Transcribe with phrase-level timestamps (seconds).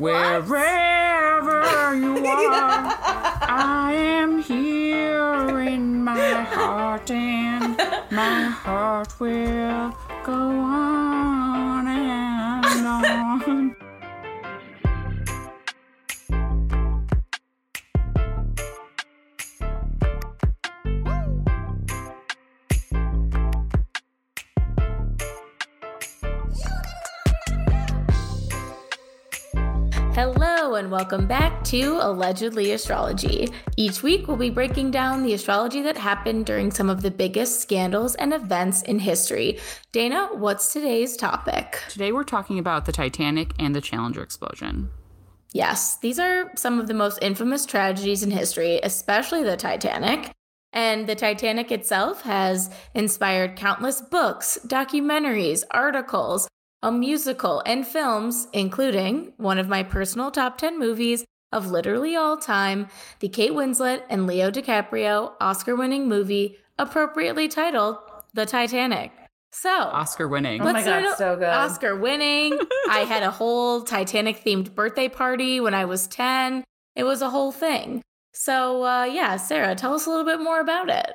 [0.00, 2.96] Wherever you are,
[3.42, 4.19] I am
[31.10, 33.48] welcome back to Allegedly Astrology.
[33.76, 37.60] Each week, we'll be breaking down the astrology that happened during some of the biggest
[37.60, 39.58] scandals and events in history.
[39.90, 41.82] Dana, what's today's topic?
[41.88, 44.88] Today we're talking about the Titanic and the Challenger explosion.
[45.52, 50.30] Yes, these are some of the most infamous tragedies in history, especially the Titanic.
[50.72, 56.46] And the Titanic itself has inspired countless books, documentaries, articles,
[56.82, 62.36] a musical, and films, including one of my personal top 10 movies of literally all
[62.36, 62.88] time,
[63.18, 67.98] the Kate Winslet and Leo DiCaprio Oscar winning movie, appropriately titled
[68.32, 69.12] The Titanic.
[69.52, 70.62] So, Oscar winning.
[70.62, 71.48] Oh my god, start- so good.
[71.48, 72.56] Oscar winning.
[72.88, 76.64] I had a whole Titanic themed birthday party when I was 10.
[76.94, 78.00] It was a whole thing.
[78.32, 81.14] So, uh, yeah, Sarah, tell us a little bit more about it.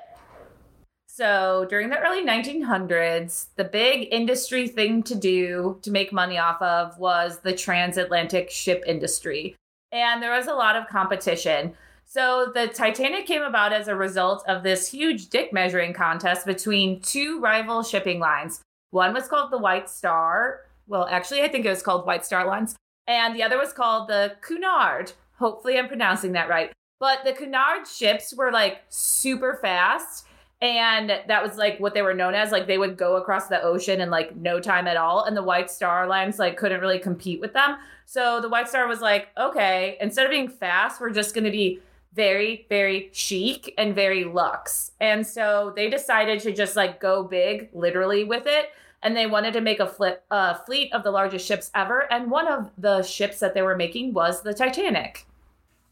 [1.16, 6.62] So during the early 1900s, the big industry thing to do to make money off
[6.62, 9.56] of was the transatlantic ship industry.
[9.94, 11.74] And there was a lot of competition.
[12.04, 17.00] So the Titanic came about as a result of this huge dick measuring contest between
[17.00, 18.60] two rival shipping lines.
[18.92, 20.64] One was called the White Star.
[20.86, 22.76] Well, actually, I think it was called White Star Lines.
[23.08, 25.14] And the other was called the Cunard.
[25.40, 26.74] Hopefully, I'm pronouncing that right.
[27.00, 30.25] But the Cunard ships were like super fast
[30.62, 33.62] and that was like what they were known as like they would go across the
[33.62, 37.00] ocean in like no time at all and the white star lines like couldn't really
[37.00, 37.78] compete with them.
[38.06, 41.52] So the white star was like okay instead of being fast we're just going to
[41.52, 41.80] be
[42.14, 44.92] very very chic and very luxe.
[45.02, 48.70] And so they decided to just like go big literally with it.
[49.04, 52.12] And they wanted to make a flip, uh, fleet of the largest ships ever.
[52.12, 55.28] And one of the ships that they were making was the titanic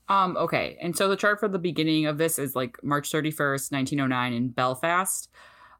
[0.09, 0.77] Um, okay.
[0.81, 4.49] And so the chart for the beginning of this is like March 31st, 1909 in
[4.49, 5.29] Belfast.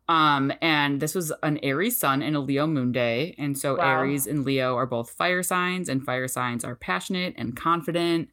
[0.09, 3.35] Um, and this was an Aries sun and a Leo moon day.
[3.38, 4.00] And so Wow.
[4.00, 8.29] Aries and Leo are both fire signs, and fire signs are passionate and confident,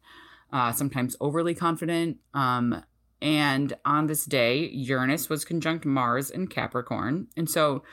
[0.51, 2.17] uh, sometimes overly confident.
[2.33, 2.83] Um,
[3.21, 7.27] and on this day, Uranus was conjunct Mars in Capricorn.
[7.37, 7.83] And so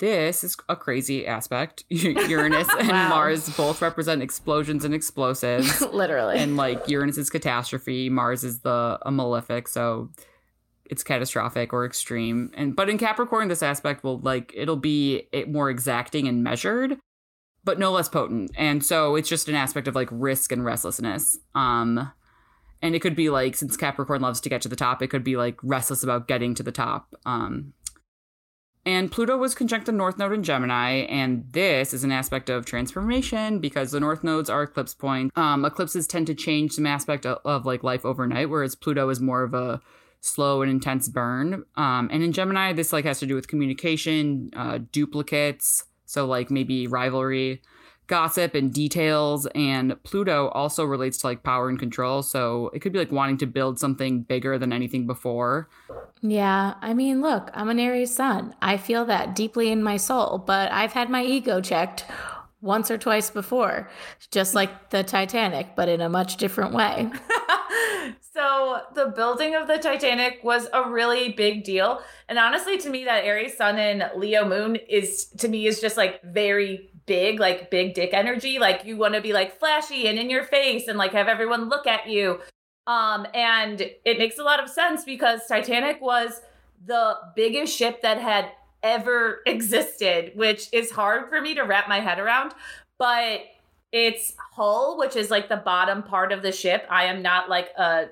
[0.00, 1.84] this is a crazy aspect.
[1.90, 3.08] Uranus and Wow.
[3.10, 6.38] Mars both represent explosions and explosives Literally.
[6.38, 10.10] and like Uranus is catastrophe, Mars is the a malefic, so
[10.86, 12.50] it's catastrophic or extreme.
[12.54, 16.98] And but in Capricorn, this aspect will like it'll be it more exacting and measured,
[17.62, 18.50] but no less potent.
[18.56, 21.38] And so it's just an aspect of like risk and restlessness.
[21.54, 22.10] Um,
[22.82, 25.22] and it could be like since Capricorn loves to get to the top, it could
[25.22, 27.14] be like restless about getting to the top.
[27.26, 27.74] Um,
[28.86, 32.64] and Pluto was conjunct the North Node in Gemini, and this is an aspect of
[32.64, 35.36] transformation because the North Nodes are eclipse points.
[35.36, 39.20] Um, eclipses tend to change some aspect of, of like life overnight, whereas Pluto is
[39.20, 39.80] more of a
[40.20, 41.64] slow and intense burn.
[41.76, 46.50] Um, and in Gemini, this like has to do with communication, uh, duplicates, so like
[46.50, 47.62] maybe rivalry,
[48.10, 49.46] gossip, and details.
[49.54, 53.38] And Pluto also relates to like power and control, so it could be like wanting
[53.38, 55.70] to build something bigger than anything before.
[56.20, 58.54] Yeah, I mean, look, I'm an Aries sun.
[58.60, 62.04] I feel that deeply in my soul, but I've had my ego checked
[62.60, 63.88] once or twice before,
[64.30, 67.10] just like the Titanic, but in a much different way.
[68.34, 72.02] so the building of the Titanic was a really big deal.
[72.28, 75.96] And honestly, to me, that Aries Sun and Leo Moon is to me is just
[75.96, 78.60] like very big, like big dick energy.
[78.60, 81.68] Like you want to be like flashy and in your face and like have everyone
[81.68, 82.38] look at you.
[82.86, 86.40] Um, and it makes a lot of sense because Titanic was
[86.86, 88.52] the biggest ship that had
[88.84, 92.54] ever existed, which is hard for me to wrap my head around.
[92.96, 93.40] But
[93.90, 97.70] its hull, which is like the bottom part of the ship, I am not like
[97.76, 98.06] a,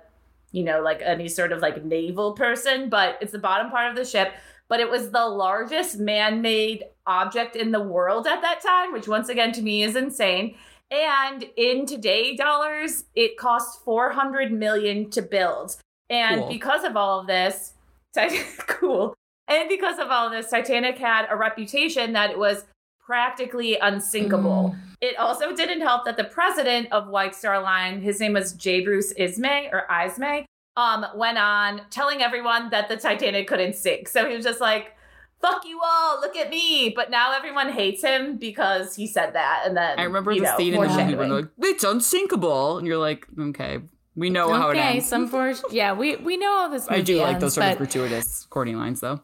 [0.50, 3.94] you know, like any sort of like naval person, but it's the bottom part of
[3.94, 4.32] the ship.
[4.68, 9.08] But it was the largest man made object in the world at that time, which
[9.08, 10.56] once again to me is insane.
[10.90, 15.76] And in today dollars, it cost 400 million to build.
[16.10, 16.48] And Cool.
[16.48, 17.72] because of all of this,
[18.66, 19.14] cool.
[19.46, 22.64] And because of all of this, Titanic had a reputation that it was
[23.00, 24.74] practically unsinkable.
[24.74, 24.80] Mm.
[25.00, 28.80] It also didn't help that the president of White Star Line, his name was J.
[28.82, 30.44] Bruce Ismay or Ismay,
[30.78, 34.06] um, went on telling everyone that the Titanic couldn't sink.
[34.08, 34.94] So he was just like,
[35.42, 36.92] fuck you all, look at me.
[36.94, 39.64] But now everyone hates him because he said that.
[39.66, 41.82] And then I remember you the know, scene in the movie where they're like, it's
[41.82, 42.78] unsinkable.
[42.78, 43.80] And you're like, okay,
[44.14, 44.78] we know how it ends.
[44.78, 45.08] okay, ends.
[45.08, 46.88] some for yeah, we we know all this.
[46.88, 49.20] I do movie like those sort of gratuitous courting lines, though.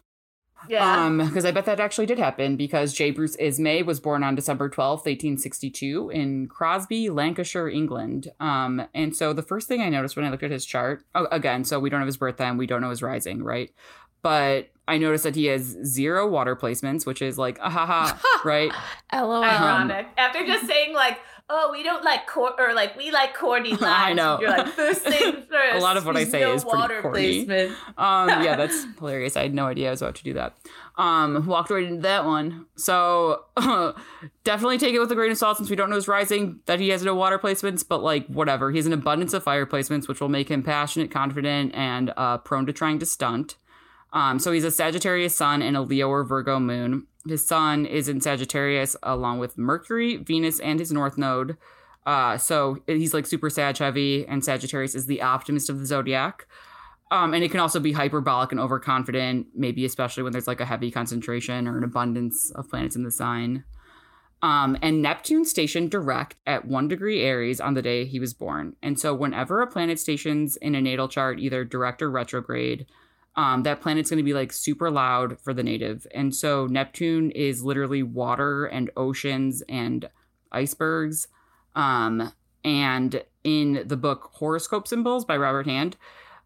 [0.69, 1.05] Yeah.
[1.05, 3.11] Um, because I bet that actually did happen because J.
[3.11, 8.28] Bruce Ismay was born on December 12th, 1862 in Crosby, Lancashire, England.
[8.40, 11.26] Um, and so the first thing I noticed when I looked at his chart, oh,
[11.31, 13.70] again, so we don't have his birth time, we don't know his rising, right?
[14.22, 18.40] But I noticed that he has zero water placements, which is like, ah ha ha,
[18.44, 18.72] right?
[19.12, 19.44] LOL.
[19.44, 20.06] Ironic.
[20.17, 21.19] After just saying like,
[21.49, 23.82] oh, we don't like cor- or like we like corny lines.
[23.85, 24.38] I know.
[24.41, 25.76] You're like first thing first.
[25.76, 27.49] A lot of what I say no is pretty water corny.
[27.96, 29.37] Um, yeah, that's hilarious.
[29.37, 30.56] I had no idea I was about to do that.
[30.96, 32.67] Um, walked right into that one.
[32.76, 33.44] So
[34.44, 36.79] definitely take it with a grain of salt since we don't know his rising that
[36.79, 38.70] he has no water placements, but like whatever.
[38.70, 42.38] He has an abundance of fire placements, which will make him passionate, confident, and uh,
[42.38, 43.56] prone to trying to stunt.
[44.12, 47.08] Um, so he's a Sagittarius sun and a Leo or Virgo moon.
[47.26, 51.56] His sun is in Sagittarius along with Mercury, Venus, and his North Node.
[52.06, 56.47] Uh, so he's like super Sag heavy, and Sagittarius is the optimist of the zodiac.
[57.11, 60.67] Um, and it can also be hyperbolic and overconfident, maybe especially when there's like a
[60.67, 63.65] heavy concentration or an abundance of planets in the sign.
[64.43, 68.77] Um, and Neptune stationed direct at one degree Aries on the day he was born.
[68.82, 72.85] And so, whenever a planet stations in a natal chart, either direct or retrograde,
[73.36, 76.06] um, that planet's going to be like super loud for the native.
[76.14, 80.08] And so, Neptune is literally water and oceans and
[80.52, 81.28] icebergs.
[81.75, 82.32] Um,
[82.64, 85.96] and in the book Horoscope Symbols by Robert Hand,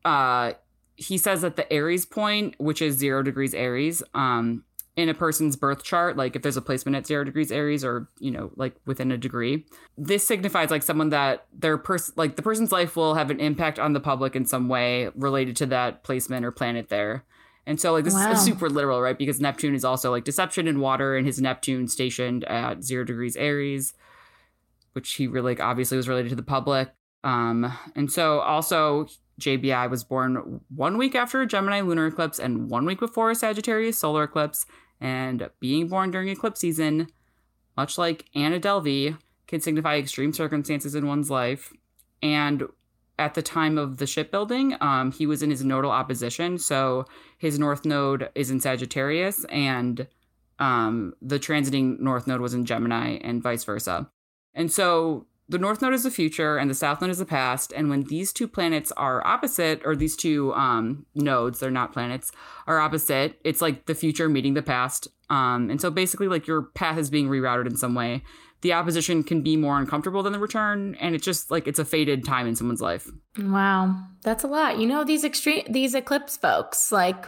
[0.04, 0.52] uh,
[0.96, 4.64] he says that the Aries point, which is zero degrees Aries, um,
[4.98, 8.08] in a person's birth chart, like if there's a placement at zero degrees Aries or,
[8.18, 9.64] you know, like within a degree,
[9.96, 13.78] this signifies like someone that their person, like the person's life will have an impact
[13.78, 17.24] on the public in some way related to that placement or planet there.
[17.64, 18.32] And so, like, this Wow.
[18.32, 19.16] is super literal, right?
[19.16, 23.36] Because Neptune is also like deception in water, and his Neptune stationed at zero degrees
[23.36, 23.92] Aries,
[24.94, 26.88] which he really, like, obviously was related to the public.
[27.22, 29.06] Um, and so also
[29.40, 33.34] JBI was born one week after a Gemini lunar eclipse and one week before a
[33.34, 34.66] Sagittarius solar eclipse.
[35.00, 37.08] And being born during eclipse season,
[37.76, 39.16] much like Anna Delvey,
[39.46, 41.72] can signify extreme circumstances in one's life.
[42.22, 42.64] And
[43.18, 46.58] at the time of the shipbuilding, um, he was in his nodal opposition.
[46.58, 47.06] So
[47.36, 50.06] his north node is in Sagittarius, and
[50.58, 54.10] um, the transiting north node was in Gemini, and vice versa.
[54.54, 57.72] And so the north node is the future and the south node is the past
[57.76, 62.32] and when these two planets are opposite or these two um, nodes they're not planets
[62.66, 66.62] are opposite it's like the future meeting the past um, and so basically like your
[66.62, 68.22] path is being rerouted in some way
[68.60, 71.84] the opposition can be more uncomfortable than the return and it's just like it's a
[71.84, 73.08] fated time in someone's life
[73.38, 74.78] Wow, that's a lot.
[74.78, 77.26] You know, these extreme these eclipse folks like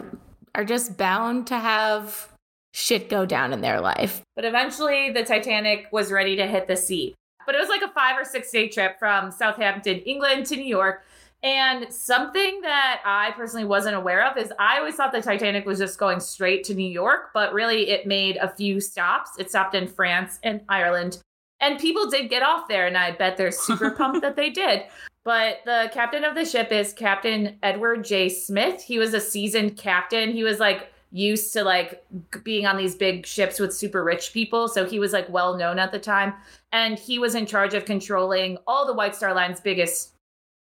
[0.53, 2.29] are just bound to have
[2.73, 4.21] shit go down in their life.
[4.35, 7.15] But eventually, the Titanic was ready to hit the sea.
[7.45, 10.65] But it was like a five or six day trip from Southampton, England to New
[10.65, 11.03] York.
[11.43, 15.79] And something that I personally wasn't aware of is I always thought the Titanic was
[15.79, 19.31] just going straight to New York, but really it made a few stops.
[19.39, 21.17] It stopped in France and Ireland.
[21.59, 24.83] And people did get off there, and I bet they're super pumped that they did.
[25.23, 28.29] But the captain of the ship is Captain Edward J.
[28.29, 28.81] Smith.
[28.81, 30.31] He was a seasoned captain.
[30.31, 32.03] He was like used to like
[32.43, 34.67] being on these big ships with super rich people.
[34.67, 36.33] So he was like well known at the time.
[36.71, 40.13] And he was in charge of controlling all the White Star Line's biggest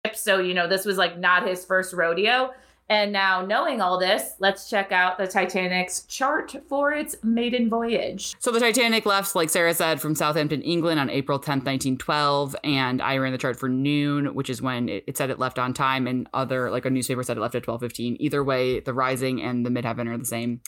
[0.05, 0.21] ships.
[0.21, 2.53] So, you know, this was like not his first rodeo.
[2.91, 8.35] And now, knowing all this, let's check out the Titanic's chart for its maiden voyage.
[8.41, 12.57] So the Titanic left, like Sarah said, from Southampton, England on April 10th, 1912.
[12.65, 15.57] And I ran the chart for noon, which is when it, it said it left
[15.57, 16.09] on time.
[16.09, 18.17] And other, like a newspaper said it left at 12.15.
[18.19, 20.61] Either way, the rising and the midheaven are the same.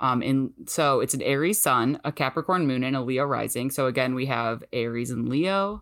[0.00, 3.70] Um, and so it's an Aries sun, a Capricorn moon, and a Leo rising.
[3.70, 5.80] So again, we have Aries and Leo.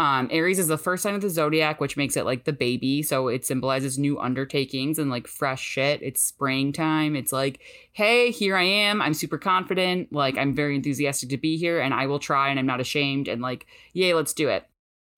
[0.00, 3.02] Um, Aries is the first sign of the zodiac, which makes it like the baby.
[3.02, 6.00] So it symbolizes new undertakings and like fresh shit.
[6.00, 7.14] It's springtime.
[7.14, 7.60] It's like,
[7.92, 9.02] hey, here I am.
[9.02, 10.10] I'm super confident.
[10.10, 13.28] Like, I'm very enthusiastic to be here and I will try and I'm not ashamed.
[13.28, 14.66] And like, yay, let's do it.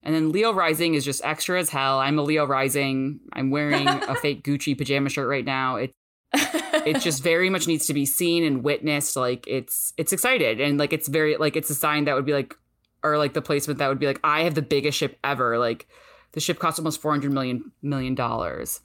[0.01, 1.99] And then Leo rising is just extra as hell.
[1.99, 3.21] I'm a Leo rising.
[3.31, 5.77] I'm wearing a fake Gucci pajama shirt right now.
[5.77, 5.93] It
[6.33, 9.15] it just very much needs to be seen and witnessed.
[9.15, 12.33] Like it's it's excited and like it's very like it's a sign that would be
[12.33, 12.57] like
[13.03, 15.57] or like the placement that would be like I have the biggest ship ever.
[15.57, 15.87] Like
[16.31, 18.81] the ship cost almost four hundred million million dollars,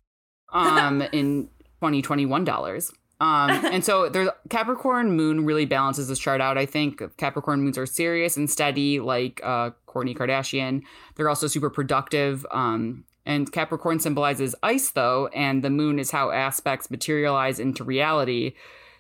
[0.52, 1.48] um, in
[1.80, 2.92] twenty twenty one dollars.
[3.20, 6.56] Um, and so there's Capricorn moon really balances this chart out.
[6.56, 10.82] I think Capricorn moons are serious and steady, like uh, Kourtney Kardashian.
[11.16, 12.46] They're also super productive.
[12.52, 18.54] Um, and Capricorn symbolizes ice, though, and the moon is how aspects materialize into reality.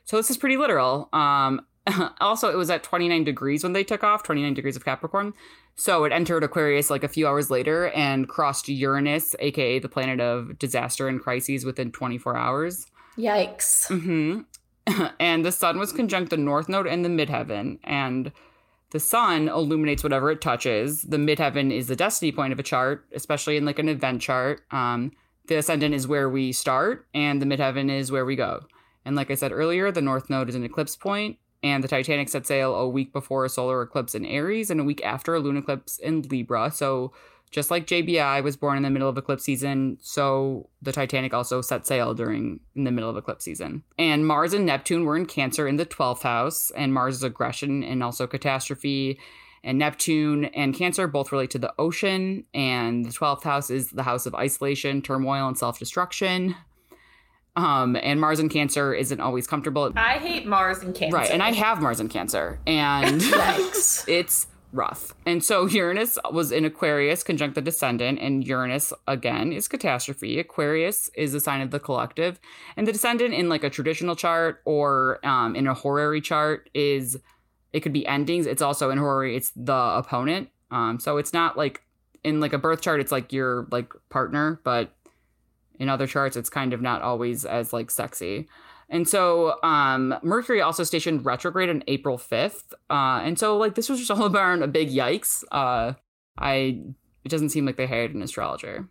[0.04, 1.08] So this is pretty literal.
[1.12, 1.62] Um,
[2.20, 5.34] also, it was at 29 degrees when they took off, 29 degrees of Capricorn.
[5.76, 10.20] So it entered Aquarius like a few hours later and crossed Uranus, aka the planet
[10.20, 12.86] of disaster and crises, within 24 hours.
[13.16, 13.88] Yikes.
[13.88, 14.40] hmm
[15.20, 17.78] and the sun was conjunct the north node and the midheaven.
[17.84, 18.32] And
[18.90, 21.02] the sun illuminates whatever it touches.
[21.02, 24.62] The midheaven is the destiny point of a chart, especially in like an event chart.
[24.70, 25.12] Um,
[25.46, 28.60] the ascendant is where we start, and the midheaven is where we go.
[29.04, 32.28] And like I said earlier, the north node is an eclipse point, and the Titanic
[32.28, 35.40] set sail a week before a solar eclipse in Aries and a week after a
[35.40, 36.70] lunar eclipse in Libra.
[36.70, 37.12] So
[37.50, 41.60] just like JBI was born in the middle of eclipse season, so the Titanic also
[41.60, 43.82] set sail during in the middle of eclipse season.
[43.98, 47.82] And Mars and Neptune were in Cancer in the 12th house, and Mars is aggression
[47.82, 49.18] and also catastrophe.
[49.64, 54.04] And Neptune and Cancer both relate to the ocean, and the 12th house is the
[54.04, 56.54] house of isolation, turmoil, and self destruction.
[57.58, 59.92] Um, and Mars and Cancer isn't always comfortable.
[59.96, 61.16] I hate Mars and Cancer.
[61.16, 63.20] Right, and I have Mars and Cancer, and
[64.06, 65.12] it's rough.
[65.26, 70.38] And so Uranus was in Aquarius, conjunct the descendant, and Uranus again is catastrophe.
[70.38, 72.38] Aquarius is a sign of the collective,
[72.76, 77.18] and the descendant in like a traditional chart or um, in a horary chart is
[77.72, 78.46] it could be endings.
[78.46, 80.50] It's also in horary, it's the opponent.
[80.70, 81.82] Um, so it's not like
[82.22, 84.94] in like a birth chart, it's like your like partner, but
[85.78, 88.48] in other charts, it's kind of not always as like sexy.
[88.90, 92.72] And so um, Mercury also stationed retrograde on April 5th.
[92.88, 95.44] Uh, and so like this was just all about a big yikes.
[95.50, 95.94] Uh,
[96.38, 96.80] I
[97.24, 98.88] it doesn't seem like they hired an astrologer.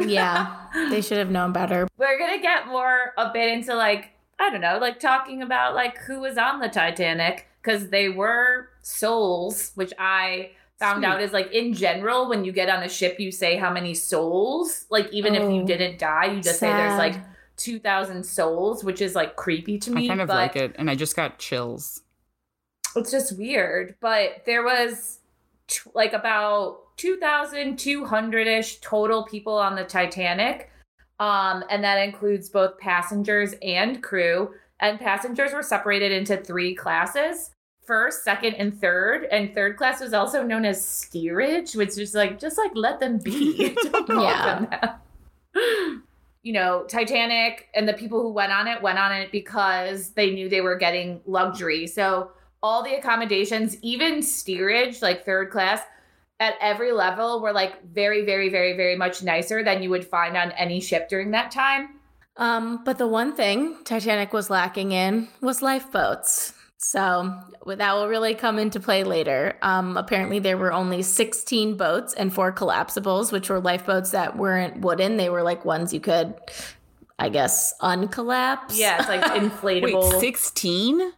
[0.00, 0.56] Yeah,
[0.90, 1.86] they should have known better.
[1.96, 5.98] We're gonna get more a bit into like I don't know, like talking about like
[5.98, 11.06] who was on the Titanic because they were souls, which I found Sweet.
[11.08, 13.94] out is like in general when you get on a ship you say how many
[13.94, 17.14] souls like even if you Oh, didn't die you just say there's like
[17.56, 20.96] 2000 souls which is like creepy to me I kind of like it, and I
[20.96, 22.02] just got chills.
[22.96, 25.20] it's just weird but there was
[25.68, 30.70] t- like about 2200ish total people on the titanic
[31.20, 34.50] um and that includes both passengers and crew
[34.80, 37.50] and passengers were separated into three classes
[37.86, 42.38] first second and third and third class was also known as steerage which is like
[42.38, 43.76] just like let them be
[44.08, 44.88] Yeah.
[45.54, 46.02] them
[46.44, 50.30] you know, Titanic and the people who went on it went on it because they
[50.30, 51.86] knew they were getting luxury.
[51.86, 55.80] So all the accommodations, even steerage, like third class,
[56.40, 60.36] at every level were like very, very, very, very much nicer than you would find
[60.36, 62.00] on any ship during that time.
[62.36, 66.52] Um, but the one thing Titanic was lacking in was lifeboats.
[66.78, 67.32] So
[67.66, 69.56] that will really come into play later.
[69.62, 74.80] Um, apparently, there were only 16 boats and four collapsibles, which were lifeboats that weren't
[74.80, 75.16] wooden.
[75.16, 76.34] They were like ones you could,
[77.18, 78.72] I guess, uncollapse.
[78.76, 80.20] Yeah, it's like Wait, inflatable.
[80.20, 81.12] 16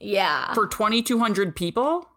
[0.00, 0.52] yeah.
[0.54, 2.08] for 2,200 people?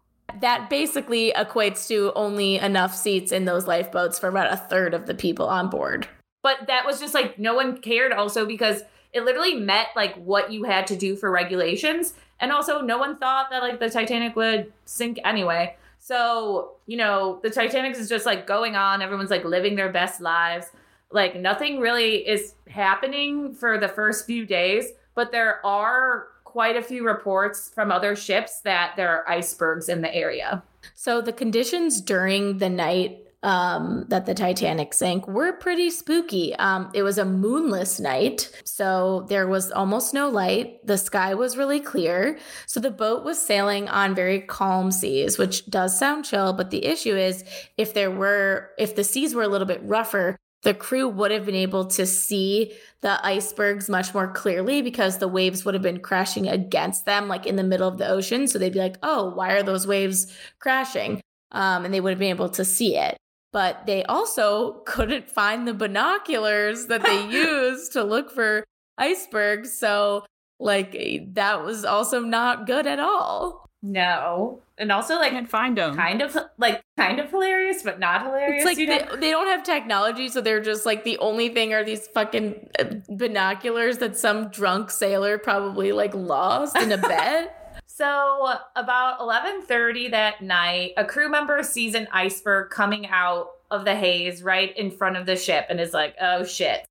[0.41, 5.05] that basically equates to only enough seats in those lifeboats for about a third of
[5.05, 6.07] the people on board.
[6.43, 10.51] but that was just like no one cared also because it literally met like what
[10.51, 14.35] you had to do for regulations and also no one thought that like the titanic
[14.35, 15.75] would sink anyway.
[15.97, 19.01] So you know the titanic is just like going on.
[19.01, 20.67] Everyone's like living their best lives.
[21.11, 26.81] Like nothing really is happening for the first few days but there are quite a
[26.81, 30.63] few reports from other ships that there are icebergs in the area.
[30.95, 36.55] So the conditions during the night um, that the Titanic sank were pretty spooky.
[36.55, 40.85] Um, it was a moonless night, so there was almost no light.
[40.85, 42.37] The sky was really clear.
[42.67, 46.85] So the boat was sailing on very calm seas, which does sound chill, but the
[46.85, 47.43] issue is
[47.77, 51.45] if there were, if the seas were a little bit rougher, the crew would have
[51.45, 56.01] been able to see the icebergs much more clearly because the waves would have been
[56.01, 58.45] crashing against them, like in the middle of the ocean.
[58.47, 60.27] So they'd be like, oh, why are those waves
[60.59, 61.21] crashing?
[61.51, 63.17] Um, and they would have been able to see it.
[63.51, 68.63] But they also couldn't find the binoculars that they used to look for
[68.97, 69.77] icebergs.
[69.77, 70.25] So,
[70.59, 70.95] like,
[71.33, 73.65] that was also not good at all.
[73.81, 75.95] no and also like can't find them.
[75.95, 78.63] kind of like kind of hilarious, but not hilarious.
[78.63, 81.83] It's like they, they don't have technology, so they're just like the only thing are
[81.83, 87.51] these fucking uh, binoculars that some drunk sailor probably like lost in a bed.
[87.99, 93.83] So about eleven thirty that night, a crew member sees an iceberg coming out of
[93.83, 96.85] the haze right in front of the ship and is like, "Oh shit."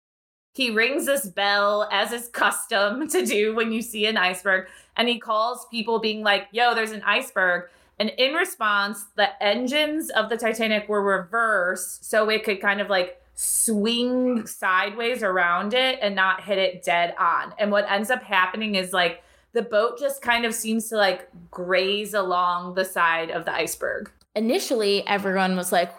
[0.55, 5.09] He rings this bell as is custom to do when you see an iceberg, and
[5.09, 10.29] he calls people, being like, "Yo, there's an iceberg." And in response, the engines of
[10.29, 16.15] the Titanic were reversed so it could kind of like swing sideways around it and
[16.15, 17.55] not hit it dead on.
[17.59, 21.29] And what ends up happening is like the boat just kind of seems to like
[21.51, 24.11] graze along the side of the iceberg.
[24.35, 25.93] Initially, everyone was like,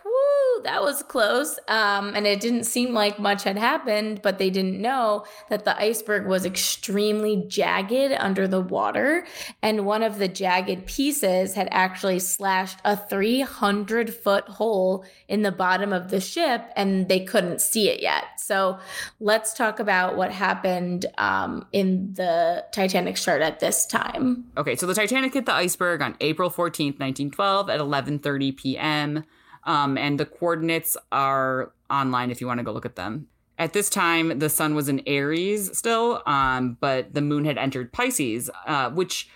[0.64, 1.60] that was close.
[1.68, 5.80] Um, and it didn't seem like much had happened, but they didn't know that the
[5.80, 9.26] iceberg was extremely jagged under the water.
[9.62, 15.52] And one of the jagged pieces had actually slashed a 300 foot hole in the
[15.52, 18.26] bottom of the ship, and they couldn't see it yet.
[18.38, 18.80] So
[19.20, 24.46] let's talk about what happened um, in the Titanic chart at this time.
[24.58, 29.24] Okay, so the Titanic hit the iceberg on April 14th, 1912 at 11:30 p.m.
[29.70, 33.28] Um, and the coordinates are online if you want to go look at them.
[33.60, 37.94] At this time, the sun was in Aries still, um, but the moon had entered
[37.94, 39.30] Pisces, uh, which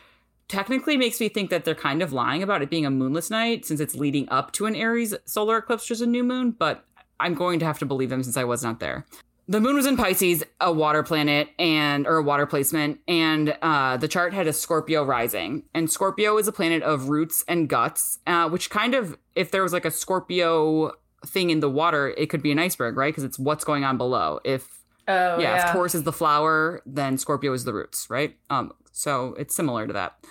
[0.47, 3.63] technically makes me think that they're kind of lying about it being a moonless night
[3.63, 6.83] since it's leading up to an Aries solar eclipse, which is a new moon, but
[7.19, 9.05] I'm going to have to believe them since I was not there
[9.47, 13.97] the moon was in Pisces, a water planet and or a water placement, and uh,
[13.97, 15.63] the chart had a Scorpio rising.
[15.73, 19.63] And Scorpio is a planet of roots and guts, uh, which kind of, if there
[19.63, 20.93] was like a Scorpio
[21.25, 23.13] thing in the water, it could be an iceberg, right?
[23.13, 24.39] Because it's what's going on below.
[24.45, 28.37] If oh yeah, yeah, if Taurus is the flower, then Scorpio is the roots, right?
[28.49, 30.25] Um, so it's similar to that.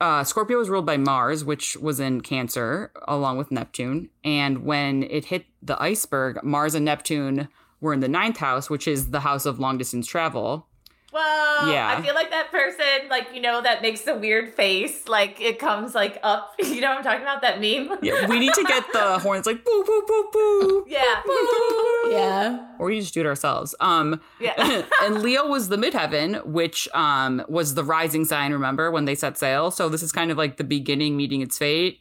[0.00, 4.10] Uh, Scorpio was ruled by Mars, which was in Cancer, along with Neptune.
[4.24, 7.48] And when it hit the iceberg, Mars and Neptune
[7.82, 10.66] we're in the ninth house, which is the house of long distance travel.
[11.12, 11.94] Well, yeah.
[11.94, 15.58] I feel like that person, like, you know, that makes the weird face, like it
[15.58, 16.54] comes like up.
[16.62, 17.42] You know what I'm talking about?
[17.42, 17.98] That meme?
[18.02, 20.86] Yeah, we need to get the horns like boo boo boo boo.
[20.88, 21.20] Yeah.
[21.26, 21.48] Boo.
[22.10, 22.66] Yeah.
[22.78, 23.74] Or we just do it ourselves.
[23.78, 24.84] Um yeah.
[25.02, 29.36] and Leo was the midheaven, which um was the rising sign, remember, when they set
[29.36, 29.70] sail.
[29.70, 32.00] So this is kind of like the beginning meeting its fate.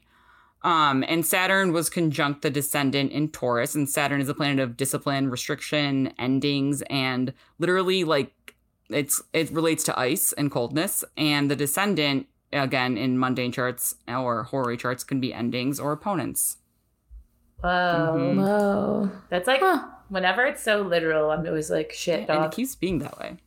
[0.63, 4.77] Um, and Saturn was conjunct the descendant in Taurus, and Saturn is a planet of
[4.77, 8.55] discipline, restriction, endings, and literally like
[8.89, 11.03] it's it relates to ice and coldness.
[11.17, 16.57] And the descendant, again, in mundane charts or horary charts, can be endings or opponents.
[17.61, 18.39] Whoa, mm-hmm.
[18.39, 19.87] whoa, that's like huh.
[20.09, 22.27] whenever it's so literal, I'm always like shit.
[22.27, 22.35] Dog.
[22.35, 23.37] And it keeps being that way.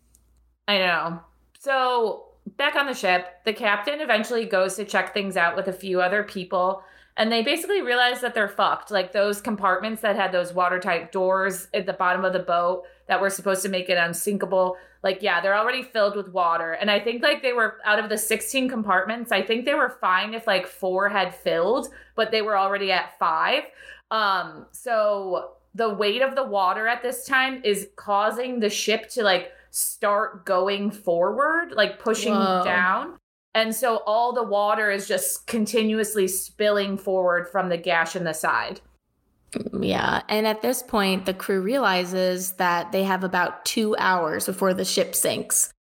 [0.66, 1.20] I know.
[1.60, 2.24] So
[2.56, 6.00] back on the ship, the captain eventually goes to check things out with a few
[6.00, 6.82] other people
[7.16, 8.90] and they basically realize that they're fucked.
[8.90, 13.20] Like those compartments that had those watertight doors at the bottom of the boat that
[13.20, 14.76] were supposed to make it unsinkable.
[15.02, 16.72] Like, yeah, they're already filled with water.
[16.72, 19.96] And I think like they were out of the 16 compartments, I think they were
[20.00, 23.64] fine if like four had filled, but they were already at five.
[24.10, 29.22] Um, so the weight of the water at this time is causing the ship to
[29.22, 32.62] like start going forward, like pushing Whoa.
[32.64, 33.18] down.
[33.54, 38.32] And so all the water is just continuously spilling forward from the gash in the
[38.32, 38.80] side.
[39.80, 40.22] Yeah.
[40.28, 44.84] And at this point, the crew realizes that they have about two hours before the
[44.84, 45.72] ship sinks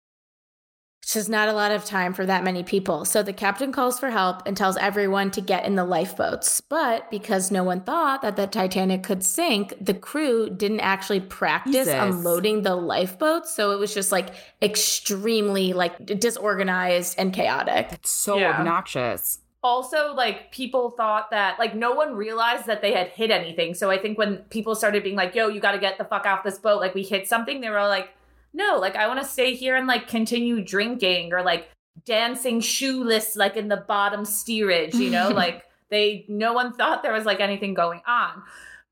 [1.03, 3.05] which is not a lot of time for that many people.
[3.05, 6.61] So the captain calls for help and tells everyone to get in the lifeboats.
[6.61, 11.87] But because no one thought that the Titanic could sink, the crew didn't actually practice
[11.87, 11.95] Jesus.
[11.95, 13.53] unloading the lifeboats.
[13.53, 14.29] So it was just like
[14.63, 17.89] extremely like disorganized and chaotic.
[17.91, 18.59] It's so yeah.
[18.59, 23.75] obnoxious also like people thought that like no one realized that they had hit anything
[23.75, 26.27] so i think when people started being like yo you got to get the fuck
[26.27, 28.11] off this boat like we hit something they were all like
[28.53, 31.69] no, like I want to stay here and like continue drinking or like
[32.05, 37.13] dancing shoeless like in the bottom steerage, you know, like they no one thought there
[37.13, 38.43] was like anything going on.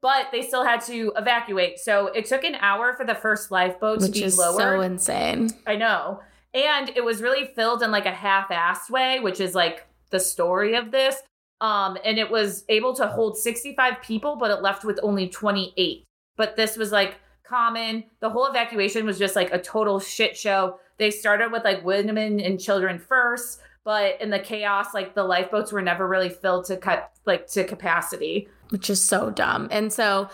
[0.03, 1.79] But they still had to evacuate.
[1.79, 4.59] So it took an hour for the first lifeboat Which to be is lowered.
[4.59, 5.51] So insane.
[5.67, 6.21] I know.
[6.55, 10.75] And it was really filled in like a half-assed way, which is like the story
[10.75, 11.17] of this.
[11.61, 16.05] Um, and it was able to hold 65 people, but it left with only 28.
[16.39, 17.17] But this was like
[17.51, 18.05] common.
[18.21, 20.79] The whole evacuation was just like a total shit show.
[20.99, 25.73] They started with like women and children first, but in the chaos, like the lifeboats
[25.73, 28.49] were never really filled to cut like to capacity.
[28.69, 29.69] Which is so dumb.
[29.73, 30.29] And so,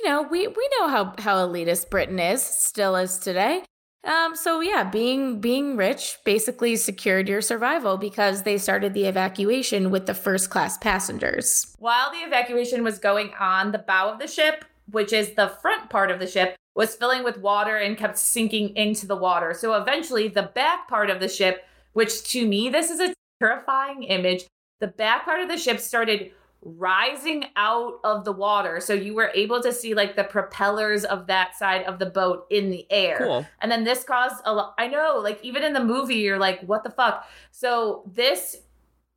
[0.00, 3.64] you know, we we know how how elitist Britain is, still is today.
[4.04, 9.90] Um, so yeah, being being rich basically secured your survival because they started the evacuation
[9.90, 11.76] with the first class passengers.
[11.78, 15.88] While the evacuation was going on, the bow of the ship, which is the front
[15.88, 19.54] part of the ship, was filling with water and kept sinking into the water.
[19.54, 24.04] So eventually, the back part of the ship, which to me, this is a terrifying
[24.04, 24.44] image,
[24.80, 26.32] the back part of the ship started
[26.64, 28.78] rising out of the water.
[28.80, 32.46] So you were able to see like the propellers of that side of the boat
[32.50, 33.18] in the air.
[33.18, 33.46] Cool.
[33.60, 34.74] And then this caused a lot.
[34.78, 37.28] I know, like, even in the movie, you're like, what the fuck?
[37.50, 38.58] So this,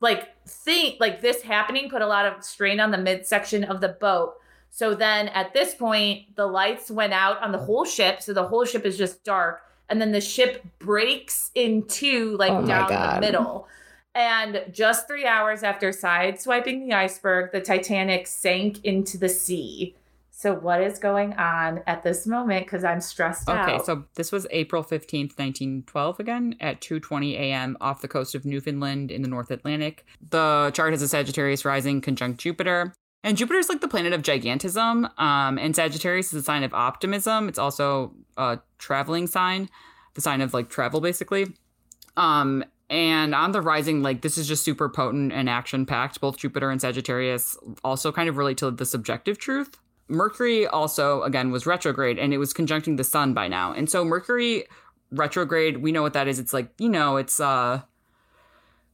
[0.02, 3.90] like, thing, like, this happening put a lot of strain on the midsection of the
[3.90, 4.34] boat
[4.76, 8.22] so then at this point, the lights went out on the whole ship.
[8.22, 9.62] So the whole ship is just dark.
[9.88, 13.22] and then the ship breaks in two, like Oh my down the God.
[13.22, 13.68] middle.
[14.14, 19.96] And just three hours after sideswiping the iceberg, the Titanic sank into the sea.
[20.32, 22.66] So, what is going on at this moment?
[22.66, 23.70] Because I'm stressed out.
[23.70, 27.78] Okay, so this was April 15th, 1912 again at 2:20 a.m.
[27.80, 30.04] off the coast of Newfoundland in the North Atlantic.
[30.30, 32.94] The chart has a Sagittarius rising conjunct Jupiter.
[33.26, 37.50] And Jupiter's like the planet of gigantism, um, and Sagittarius is a sign of optimism.
[37.50, 39.68] It's also a traveling sign,
[40.14, 41.48] the sign of like travel, basically.
[42.16, 46.22] Um, and on the rising, like this is just super potent and action packed.
[46.22, 49.76] Both Jupiter and Sagittarius also kind of relate to the subjective truth.
[50.08, 53.74] Mercury also, again, was retrograde and it was conjuncting the sun by now.
[53.74, 54.66] And so Mercury
[55.10, 56.38] retrograde, we know what that is.
[56.38, 57.82] It's like, you know, it's uh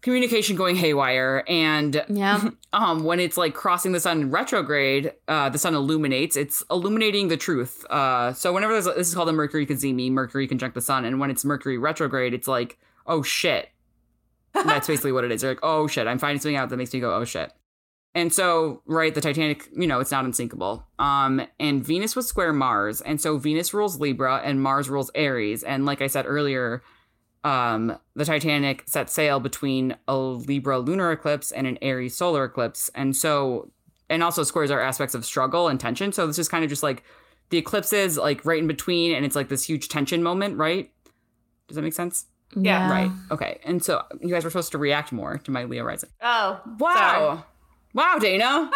[0.01, 2.49] communication going haywire and Yeah.
[2.73, 7.37] um when it's like crossing the sun retrograde uh the sun illuminates it's illuminating the
[7.37, 7.85] truth.
[7.89, 11.19] Uh so whenever there's this is called the mercury cazimi mercury conjunct the sun and
[11.19, 13.69] when it's mercury retrograde it's like oh shit.
[14.53, 15.43] That's basically what it is.
[15.43, 17.51] You're like oh shit i'm finding something out that makes me go oh shit.
[18.13, 20.85] And so right the titanic you know it's not unsinkable.
[20.97, 25.61] Um and venus was square mars and so venus rules libra and mars rules aries.
[25.63, 26.81] And like i said earlier
[27.43, 32.89] um, the Titanic set sail between a Libra lunar eclipse and an Aries solar eclipse.
[32.93, 33.71] And so,
[34.09, 36.11] and also squares are aspects of struggle and tension.
[36.11, 37.03] So this is kind of just like
[37.49, 40.91] the eclipses, like right in between, and it's like this huge tension moment, right?
[41.67, 42.25] Does that make sense?
[42.55, 43.11] Yeah, Right.
[43.31, 43.59] Okay.
[43.63, 46.09] And so you guys were supposed to react more to my Leo rising.
[46.21, 47.45] Oh, Wow.
[47.93, 48.69] Wow, Dana.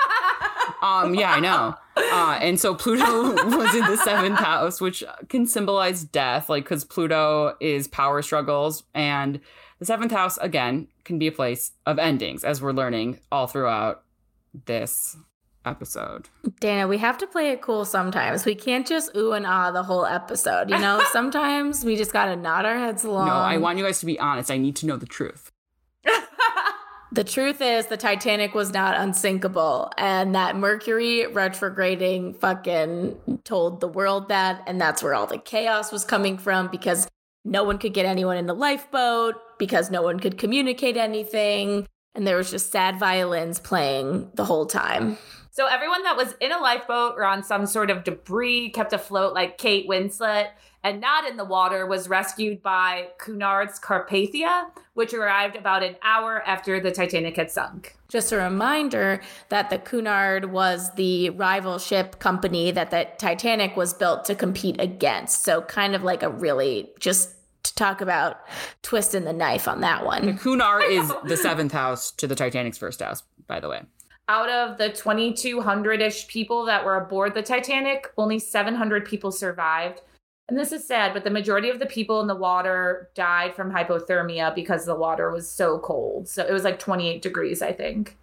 [0.81, 1.75] um, yeah, I know.
[1.95, 6.83] Uh, and so Pluto was in the seventh house, which can symbolize death, like because
[6.83, 9.39] Pluto is power struggles, and
[9.79, 14.03] the seventh house again can be a place of endings, as we're learning all throughout
[14.65, 15.17] this
[15.65, 16.29] episode.
[16.59, 18.45] Dana, we have to play it cool sometimes.
[18.45, 20.69] We can't just ooh and ah the whole episode.
[20.69, 23.27] You know, sometimes we just gotta nod our heads along.
[23.27, 24.51] no, I want you guys to be honest.
[24.51, 25.51] I need to know the truth.
[27.15, 33.87] The truth is, the Titanic was not unsinkable, and that Mercury retrograding fucking told the
[33.87, 37.07] world that, and that's where all the chaos was coming from because
[37.45, 42.27] no one could get anyone in the lifeboat, because no one could communicate anything, and
[42.27, 45.17] there was just sad violins playing the whole time.
[45.51, 49.33] So everyone that was in a lifeboat or on some sort of debris kept afloat
[49.33, 50.49] like Kate Winslet
[50.85, 56.43] and not in the water was rescued by Cunard's Carpathia, which arrived about an hour
[56.45, 57.97] after the Titanic had sunk.
[58.07, 59.19] Just a reminder
[59.49, 64.79] that the Cunard was the rival ship company that the Titanic was built to compete
[64.79, 65.43] against.
[65.43, 67.31] So, kind of like a really just
[67.63, 68.41] to talk about
[68.83, 70.37] twisting the knife on that one.
[70.37, 73.81] Cunard is the seventh house to the Titanic's first house, by the way.
[74.27, 80.01] Out of the 2,200 ish people that were aboard the Titanic, only 700 people survived.
[80.47, 83.71] And this is sad, but the majority of the people in the water died from
[83.71, 86.27] hypothermia because the water was so cold.
[86.27, 88.15] So it was like 28 degrees, I think.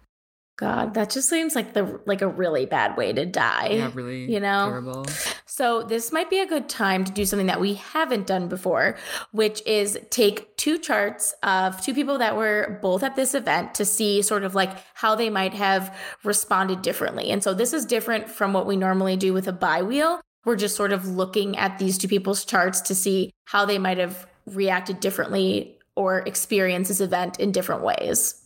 [0.55, 3.69] God, that just seems like the like a really bad way to die.
[3.71, 4.67] Yeah, really you know?
[4.69, 5.05] terrible.
[5.45, 8.95] So, this might be a good time to do something that we haven't done before,
[9.31, 13.85] which is take two charts of two people that were both at this event to
[13.85, 17.31] see sort of like how they might have responded differently.
[17.31, 20.21] And so, this is different from what we normally do with a bi wheel.
[20.45, 23.97] We're just sort of looking at these two people's charts to see how they might
[23.97, 28.39] have reacted differently or experienced this event in different ways.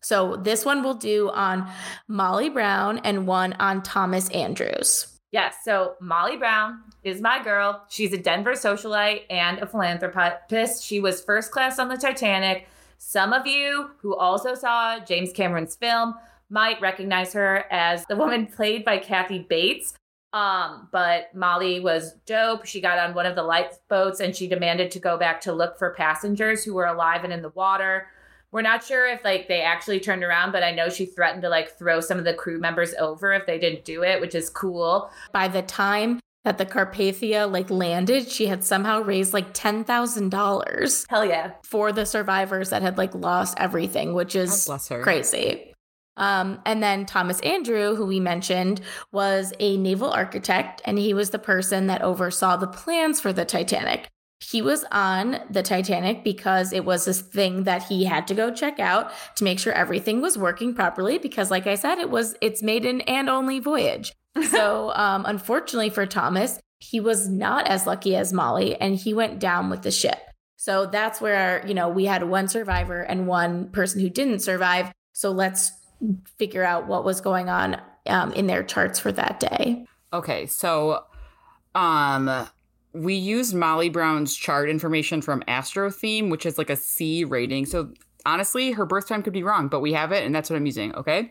[0.00, 1.70] So, this one we'll do on
[2.08, 5.06] Molly Brown and one on Thomas Andrews.
[5.32, 5.56] Yes.
[5.64, 7.84] So Molly Brown is my girl.
[7.88, 10.84] She's a Denver socialite and a philanthropist.
[10.84, 12.68] She was first class on the Titanic.
[12.98, 16.14] Some of you who also saw James Cameron's film
[16.50, 19.94] might recognize her as the woman played by Kathy Bates.
[20.32, 22.64] Um, but Molly was dope.
[22.64, 25.78] She got on one of the lifeboats and she demanded to go back to look
[25.78, 28.06] for passengers who were alive and in the water.
[28.50, 31.48] We're not sure if like they actually turned around, but I know she threatened to
[31.48, 34.48] like throw some of the crew members over if they didn't do it, which is
[34.50, 35.10] cool.
[35.32, 41.24] By the time that the Carpathia like landed, she had somehow raised like $10,000 Hell
[41.24, 41.52] yeah.
[41.62, 45.02] for the survivors that had like lost everything, which is God bless her.
[45.02, 45.71] crazy.
[46.16, 48.80] Um, and then Thomas Andrew, who we mentioned,
[49.12, 53.44] was a naval architect, and he was the person that oversaw the plans for the
[53.44, 54.08] Titanic.
[54.40, 58.52] He was on the Titanic because it was this thing that he had to go
[58.52, 61.18] check out to make sure everything was working properly.
[61.18, 64.12] Because, like I said, it was its maiden and only voyage.
[64.50, 69.38] so, um, unfortunately for Thomas, he was not as lucky as Molly, and he went
[69.38, 70.18] down with the ship.
[70.56, 74.92] So that's where you know we had one survivor and one person who didn't survive.
[75.12, 75.72] So let's
[76.38, 79.86] figure out what was going on um, in their charts for that day.
[80.12, 81.04] Okay, so
[81.74, 82.46] um
[82.94, 87.66] we used Molly Brown's chart information from Astrotheme, which is like a C rating.
[87.66, 87.92] So
[88.26, 90.66] honestly, her birth time could be wrong, but we have it, and that's what I'm
[90.66, 90.94] using.
[90.94, 91.30] Okay.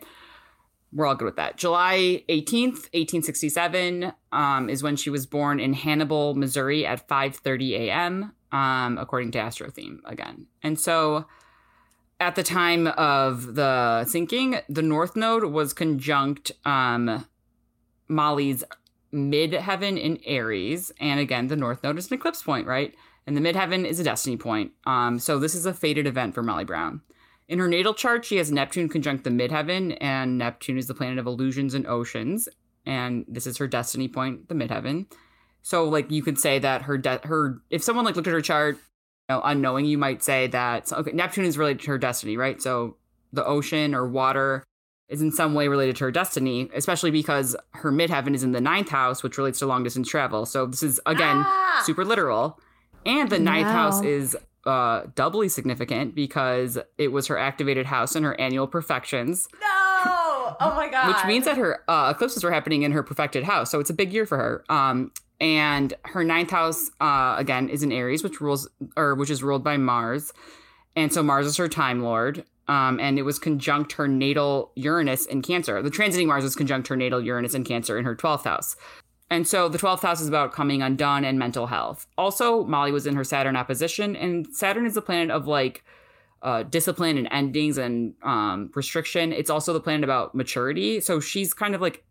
[0.94, 1.56] We're all good with that.
[1.56, 8.32] July 18th, 1867, um, is when she was born in Hannibal, Missouri at 5:30 a.m.
[8.50, 10.46] Um, according to Astrotheme again.
[10.62, 11.26] And so
[12.22, 17.26] at the time of the sinking, the North Node was conjunct um,
[18.06, 18.62] Molly's
[19.12, 22.94] midheaven in Aries, and again, the North Node is an eclipse point, right?
[23.26, 24.70] And the midheaven is a destiny point.
[24.86, 27.02] Um, so this is a fated event for Molly Brown.
[27.48, 31.18] In her natal chart, she has Neptune conjunct the midheaven, and Neptune is the planet
[31.18, 32.48] of illusions and oceans,
[32.86, 35.06] and this is her destiny point, the midheaven.
[35.62, 38.40] So, like, you could say that her de- her if someone like looked at her
[38.40, 38.78] chart,
[39.32, 42.60] know, unknowing, you might say that okay, Neptune is related to her destiny, right?
[42.60, 42.96] So,
[43.32, 44.62] the ocean or water
[45.08, 48.60] is in some way related to her destiny, especially because her midheaven is in the
[48.60, 50.46] ninth house, which relates to long distance travel.
[50.46, 51.82] So, this is again Ah!
[51.84, 52.58] super literal.
[53.04, 53.90] And the ninth Wow.
[53.90, 59.48] house is uh, doubly significant because it was her activated house and her annual perfections,
[59.60, 60.56] No!
[60.60, 61.08] Oh my god.
[61.08, 63.70] which means that her uh, eclipses were happening in her perfected house.
[63.70, 64.64] So it's a big year for her.
[64.68, 69.42] Um, and her ninth house uh, again is in Aries, which rules or which is
[69.42, 70.32] ruled by Mars,
[70.96, 72.44] and so Mars is her time lord.
[72.68, 75.82] Um, and it was conjunct her natal Uranus in Cancer.
[75.82, 78.76] The transiting Mars was conjunct her natal Uranus in Cancer in her twelfth house.
[79.32, 82.06] And so the 12th house is about coming undone and mental health.
[82.18, 85.84] Also, Molly was in her Saturn opposition, and Saturn is the planet of like
[86.42, 89.32] uh, discipline and endings and um, restriction.
[89.32, 91.00] It's also the planet about maturity.
[91.00, 92.04] So she's kind of like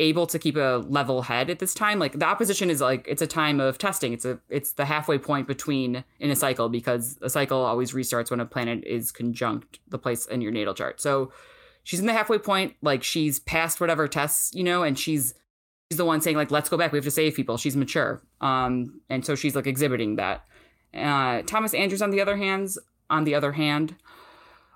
[0.00, 1.98] able to keep a level head at this time.
[1.98, 4.12] Like the opposition is like it's a time of testing.
[4.12, 8.30] It's a it's the halfway point between in a cycle because a cycle always restarts
[8.30, 11.00] when a planet is conjunct the place in your natal chart.
[11.00, 11.32] So
[11.82, 12.76] she's in the halfway point.
[12.82, 15.34] Like she's passed whatever tests, you know, and she's
[15.90, 18.20] she's the one saying like let's go back we have to save people she's mature
[18.40, 20.44] um and so she's like exhibiting that
[20.94, 22.78] uh thomas andrews on the other hands
[23.10, 23.96] on the other hand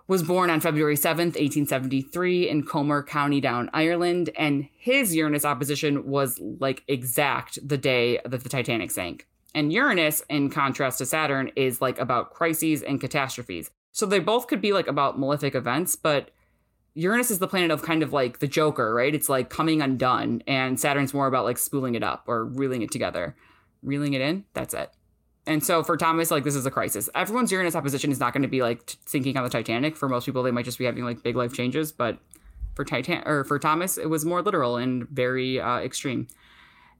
[0.08, 6.06] was born on february 7th 1873 in Comber county down ireland and his uranus opposition
[6.06, 11.50] was like exact the day that the titanic sank and uranus in contrast to saturn
[11.56, 15.96] is like about crises and catastrophes so they both could be like about malefic events
[15.96, 16.30] but
[16.94, 19.14] Uranus is the planet of kind of like the Joker, right?
[19.14, 22.90] It's like coming undone, and Saturn's more about like spooling it up or reeling it
[22.90, 23.34] together,
[23.82, 24.44] reeling it in.
[24.52, 24.90] That's it.
[25.46, 27.08] And so for Thomas, like this is a crisis.
[27.14, 29.96] Everyone's Uranus opposition is not going to be like sinking on the Titanic.
[29.96, 31.90] For most people, they might just be having like big life changes.
[31.90, 32.18] But
[32.74, 36.28] for Titan or for Thomas, it was more literal and very uh, extreme.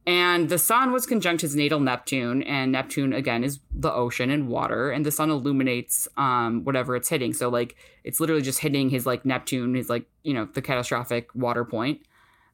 [0.04, 4.48] And the sun was conjunct his natal Neptune, and Neptune again is the ocean and
[4.48, 7.32] water, and the sun illuminates um whatever it's hitting.
[7.32, 11.32] So like it's literally just hitting his like Neptune, his like you know the catastrophic
[11.36, 12.00] water point.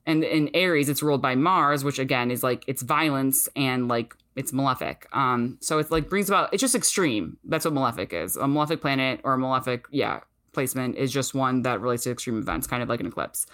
[0.04, 4.14] And in Aries, it's ruled by Mars, which again is like it's violence and like
[4.38, 5.06] it's malefic.
[5.12, 7.36] Um, so it's like brings about it's just extreme.
[7.44, 8.36] That's what malefic is.
[8.36, 10.20] A malefic planet or a malefic yeah
[10.52, 13.46] placement is just one that relates to extreme events, kind of like an eclipse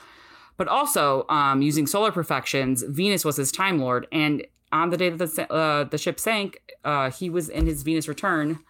[0.57, 5.11] but also um, using solar perfections, Venus was his time lord, and on the day
[5.11, 8.61] that the uh, the ship sank, uh, he was in his Venus return,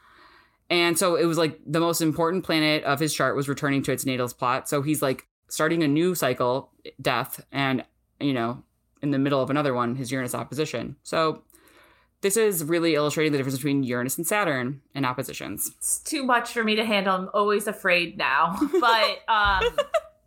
[0.70, 3.92] and so it was like the most important planet of his chart was returning to
[3.92, 4.68] its natal plot.
[4.68, 7.85] So he's like starting a new cycle, death, and
[8.20, 8.62] you know,
[9.03, 10.96] in the middle of another one, his Uranus opposition.
[11.03, 11.42] So
[12.24, 15.70] this is really illustrating the difference between Uranus and Saturn in oppositions.
[15.76, 17.14] it's too much for me to handle.
[17.14, 18.58] I'm always afraid now.
[18.80, 19.62] But um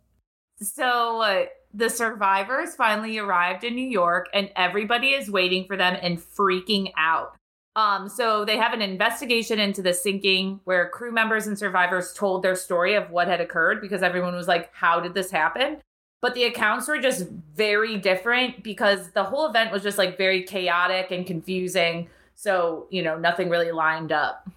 [0.62, 5.96] so uh, the survivors finally arrived in New York and everybody is waiting for them
[6.00, 7.34] and freaking out.
[7.74, 12.44] Um so they have an investigation into the sinking where crew members and survivors told
[12.44, 15.78] their story of what had occurred because everyone was like how did this happen?
[16.20, 20.42] But the accounts were just very different because the whole event was just like very
[20.42, 22.08] chaotic and confusing.
[22.34, 24.48] So, you know, nothing really lined up.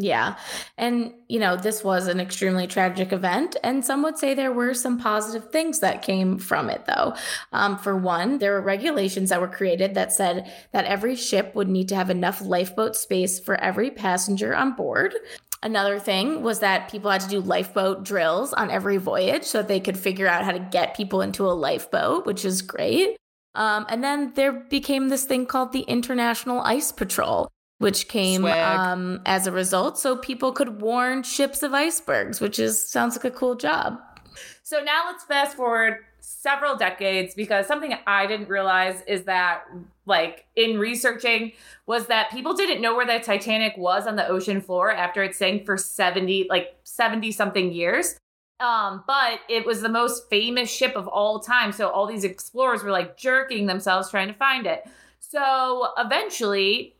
[0.00, 0.36] Yeah.
[0.76, 3.56] And, you know, this was an extremely tragic event.
[3.64, 7.16] And some would say there were some positive things that came from it, though.
[7.52, 11.68] Um, for one, there were regulations that were created that said that every ship would
[11.68, 15.16] need to have enough lifeboat space for every passenger on board.
[15.62, 19.68] Another thing was that people had to do lifeboat drills on every voyage so that
[19.68, 23.16] they could figure out how to get people into a lifeboat, which is great.
[23.54, 29.20] Um, and then there became this thing called the International Ice Patrol, which came um,
[29.26, 33.36] as a result so people could warn ships of icebergs, which is sounds like a
[33.36, 33.98] cool job.
[34.62, 35.96] So now let's fast forward
[36.28, 39.64] several decades because something I didn't realize is that
[40.04, 41.52] like in researching
[41.86, 45.34] was that people didn't know where the Titanic was on the ocean floor after it
[45.34, 48.18] sank for 70 like 70 something years.
[48.60, 52.82] Um but it was the most famous ship of all time so all these explorers
[52.82, 54.84] were like jerking themselves trying to find it.
[55.20, 56.94] So eventually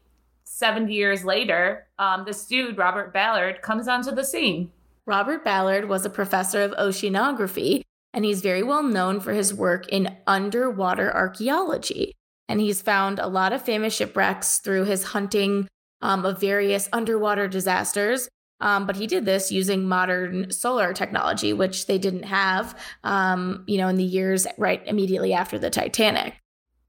[0.45, 4.73] 70 years later, um, this dude, Robert Ballard, comes onto the scene.
[5.05, 7.83] Robert Ballard was a professor of oceanography,
[8.19, 12.17] and he's very well known for his work in underwater archaeology.
[12.49, 15.69] And he's found a lot of famous shipwrecks through his hunting
[16.03, 18.29] um, of various underwater disasters.
[18.61, 23.79] Um, but he did this using modern sonar technology, which they didn't have, um, you
[23.79, 26.35] know, in the years right immediately after the Titanic.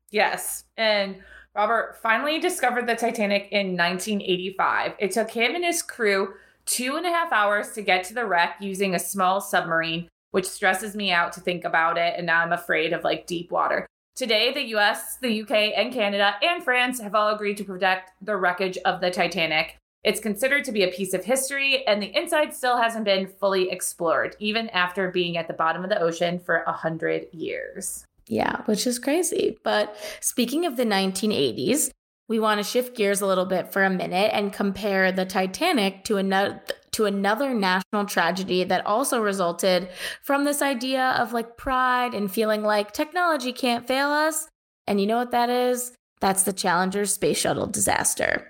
[0.10, 0.64] Yes.
[0.78, 1.18] And
[1.54, 4.94] Robert finally discovered the Titanic in 1985.
[4.98, 6.34] It took him and his crew
[6.66, 10.46] two and a half hours to get to the wreck using a small submarine, which
[10.46, 12.14] stresses me out to think about it.
[12.18, 13.86] And now I'm afraid of like deep water.
[14.16, 18.36] Today, the US, the UK, and Canada and France have all agreed to protect the
[18.36, 19.78] wreckage of the Titanic.
[20.04, 23.70] It's considered to be a piece of history, and the inside still hasn't been fully
[23.70, 28.06] explored, even after being at the bottom of the ocean for a hundred years.
[28.28, 29.58] Yeah, which is crazy.
[29.64, 31.90] But speaking of the 1980s,
[32.28, 36.04] we want to shift gears a little bit for a minute and compare the Titanic
[36.06, 36.62] to another
[36.92, 39.90] to another national tragedy that also resulted
[40.22, 44.48] from this idea of like pride and feeling like technology can't fail us.
[44.88, 45.94] And you know what that is?
[46.22, 48.48] That's the Challenger space shuttle disaster.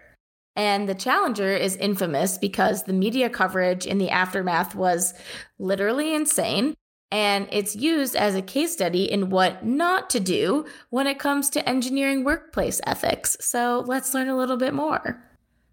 [0.56, 5.13] And the Challenger is infamous because the media coverage in the aftermath was
[5.58, 6.75] literally insane
[7.12, 11.49] and it's used as a case study in what not to do when it comes
[11.49, 13.36] to engineering workplace ethics.
[13.39, 15.23] So let's learn a little bit more.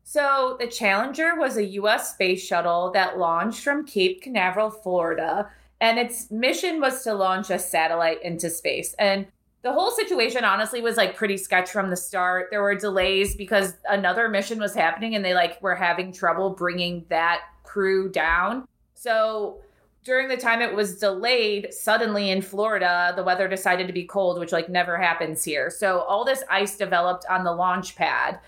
[0.08, 5.98] So, the Challenger was a US space shuttle that launched from Cape Canaveral, Florida, and
[5.98, 8.94] its mission was to launch a satellite into space.
[9.00, 9.26] And
[9.62, 12.50] the whole situation honestly was like pretty sketch from the start.
[12.52, 17.04] There were delays because another mission was happening and they like were having trouble bringing
[17.08, 18.68] that crew down.
[18.94, 19.60] So,
[20.04, 24.38] during the time it was delayed suddenly in Florida, the weather decided to be cold,
[24.38, 25.68] which like never happens here.
[25.68, 28.38] So all this ice developed on the launch pad.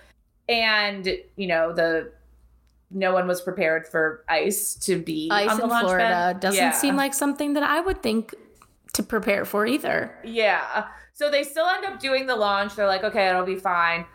[0.48, 1.06] And,
[1.36, 2.12] you know, the
[2.90, 6.40] no one was prepared for ice to be ice on the in launch Florida pad.
[6.40, 6.70] doesn't Yeah.
[6.72, 8.34] seem like something that I would think
[8.94, 10.10] to prepare for either.
[10.24, 10.86] Yeah.
[11.12, 12.74] So they still end up doing the launch.
[12.76, 14.06] They're like, okay, it'll be fine.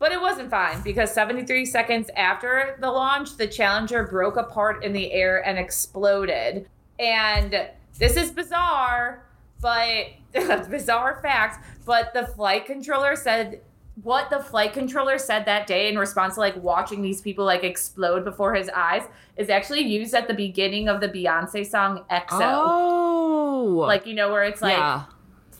[0.00, 4.92] But it wasn't fine because 73 seconds after the launch, the Challenger broke apart in
[4.92, 6.68] the air and exploded.
[6.98, 7.68] And
[7.98, 9.24] this is bizarre,
[9.60, 10.06] but
[10.68, 11.64] bizarre fact.
[11.86, 13.60] But the flight controller said
[14.02, 17.64] what the flight controller said that day in response to like watching these people like
[17.64, 19.02] explode before his eyes
[19.36, 22.26] is actually used at the beginning of the Beyonce song XO.
[22.40, 25.04] Oh, Like, you know, where it's like, yeah,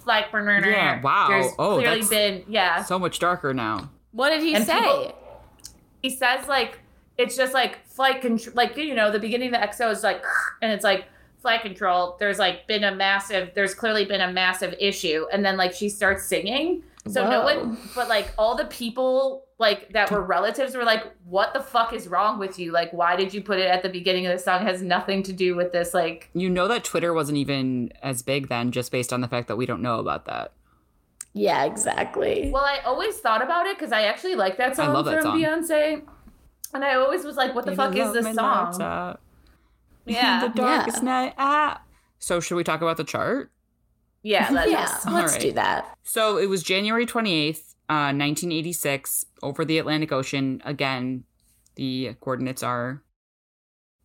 [0.04, 1.28] like, Yeah, wow.
[1.28, 2.82] There's Oh, clearly been, yeah.
[2.84, 3.90] so much darker now.
[4.12, 4.80] What did he And say?
[4.80, 5.14] people-
[6.02, 6.78] he says like
[7.18, 10.22] it's just like flight control like you know the beginning of the XO is like
[10.62, 11.06] and it's like
[11.40, 15.56] flight control there's like been a massive there's clearly been a massive issue and then
[15.56, 20.20] like she starts singing so no one but like all the people like that were
[20.22, 23.58] relatives were like what the fuck is wrong with you like why did you put
[23.58, 26.28] it at the beginning of the song it has nothing to do with this like
[26.34, 29.56] You know that Twitter wasn't even as big then, just based on the fact that
[29.56, 30.52] we don't know about that.
[31.32, 32.50] yeah, exactly.
[32.52, 35.22] well i always thought about it because i actually like that song love that from
[35.22, 35.40] song.
[35.40, 36.02] beyonce
[36.74, 39.16] and i always was like what the fuck is this song
[40.06, 41.02] yeah the darkest Yeah.
[41.04, 41.34] night.
[41.38, 41.82] Ah.
[42.18, 43.50] So should we talk about the chart?
[44.26, 45.42] Yeah let's yeah, All let's right.
[45.42, 45.96] do that.
[46.02, 50.60] So it was January 28th, uh, 1986, over the Atlantic Ocean.
[50.64, 51.24] Again,
[51.76, 53.02] the coordinates are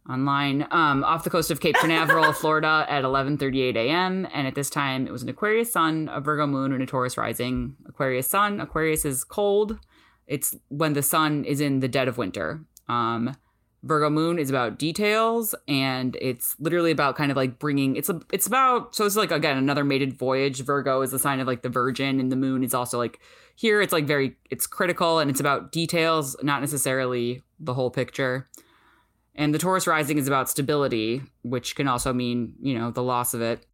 [0.10, 0.68] online.
[0.72, 4.28] Um, off the coast of Cape Canaveral, Florida, at 11:38 a.m.
[4.34, 7.18] And at this time, it was an Aquarius Sun, a Virgo Moon, and a Taurus
[7.18, 7.76] Rising.
[7.88, 8.60] Aquarius Sun.
[8.60, 9.80] Aquarius is cold.
[10.28, 12.64] It's when the sun is in the dead of winter.
[12.88, 13.36] Um,
[13.84, 17.96] Virgo Moon is about details, and it's literally about kind of like bringing.
[17.96, 18.22] It's a.
[18.32, 18.96] It's about.
[18.96, 20.64] So it's like again another mated voyage.
[20.64, 23.20] Virgo is a sign of like the Virgin, and the Moon is also like
[23.56, 23.82] here.
[23.82, 24.36] It's like very.
[24.52, 28.48] It's critical, and it's about details, not necessarily the whole picture.
[29.34, 33.34] And the Taurus rising is about stability, which can also mean, you know, the loss
[33.34, 33.66] of it.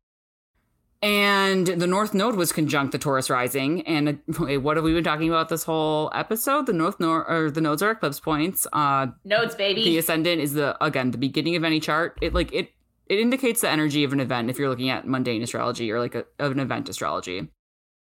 [1.01, 3.85] And the North Node was conjunct the Taurus rising.
[3.85, 6.65] And wait, what have we been talking about this whole episode?
[6.65, 8.65] The North Node or the nodes are eclipse points.
[8.73, 12.17] Uh, nodes baby the ascendant is the again the beginning of any chart.
[12.21, 12.71] It like it
[13.07, 16.15] it indicates the energy of an event if you're looking at mundane astrology or like
[16.15, 17.47] a, of an event astrology.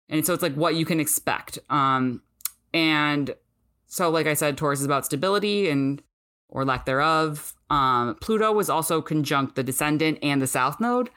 [0.09, 1.61] And so it's like what you can expect.
[1.69, 2.23] Um
[2.75, 3.35] and
[3.87, 6.03] so like I said Taurus is about stability and
[6.49, 7.55] or lack thereof.
[7.71, 11.09] Um Pluto was also conjunct the descendant and the south node.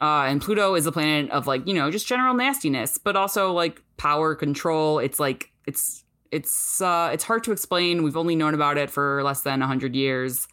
[0.00, 3.52] Uh, and Pluto is a planet of like, you know, just general nastiness, but also
[3.52, 4.98] like power control.
[5.00, 8.02] It's like it's it's uh it's hard to explain.
[8.02, 10.46] We've only known about it for less than 100 years.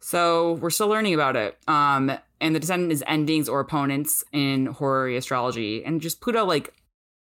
[0.00, 1.56] So, we're still learning about it.
[1.66, 5.84] Um and the descendant is endings or opponents in horary astrology.
[5.84, 6.74] And just Pluto like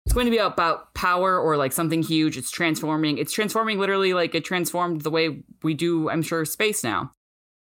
[0.06, 2.38] It's going to be about power or like something huge.
[2.38, 3.18] It's transforming.
[3.18, 7.12] It's transforming literally like it transformed the way we do, I'm sure, space now.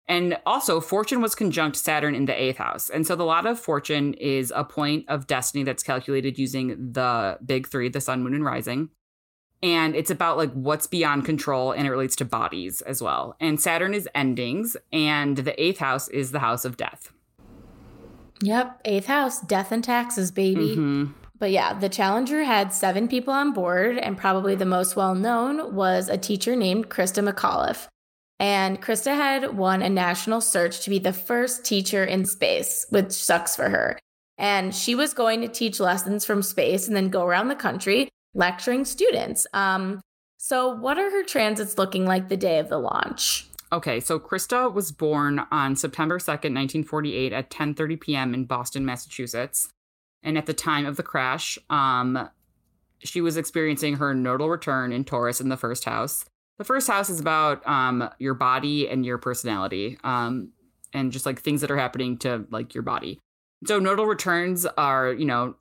[0.08, 2.88] And also, Fortune was conjunct Saturn in the eighth house.
[2.88, 7.38] And so the lot of Fortune is a point of destiny that's calculated using the
[7.44, 8.88] big three, the sun, moon, and rising.
[9.62, 13.36] And it's about like what's beyond control and it relates to bodies as well.
[13.38, 17.12] And Saturn is endings, and the eighth house is the house of death.
[18.40, 20.76] Yep, eighth house, death and taxes, baby.
[20.76, 21.12] Mhm.
[21.38, 25.74] But yeah, the Challenger had seven people on board, and probably the most well known
[25.74, 27.88] was a teacher named Christa McAuliffe.
[28.40, 33.12] And Christa had won a national search to be the first teacher in space, which
[33.12, 33.98] sucks for her.
[34.36, 38.08] And she was going to teach lessons from space and then go around the country
[38.34, 39.46] lecturing students.
[39.52, 40.00] Um,
[40.36, 43.48] so, what are her transits looking like the day of the launch?
[43.72, 48.34] Okay, so Christa was born on September 2nd, 1948 at 10:30 p.m.
[48.34, 49.68] in Boston, Massachusetts.
[50.22, 52.30] And at the time of the crash, um
[53.00, 56.24] she was experiencing her nodal return in Taurus in the first house.
[56.58, 59.98] The first house is about um your body and your personality.
[60.04, 60.50] Um
[60.92, 63.20] and just like things that are happening to like your body.
[63.66, 65.56] So nodal returns are, you know,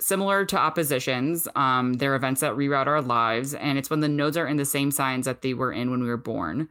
[0.00, 1.48] similar to oppositions.
[1.54, 4.64] Um they're events that reroute our lives and it's when the nodes are in the
[4.64, 6.68] same signs that they were in when we were born